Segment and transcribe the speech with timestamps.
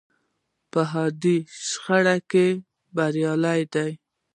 [0.71, 1.35] په حادو
[1.67, 2.47] شخړو کې
[2.97, 3.85] بریالۍ ده.